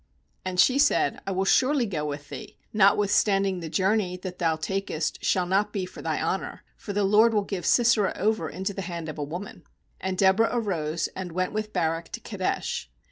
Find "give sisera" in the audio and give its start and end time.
7.43-8.11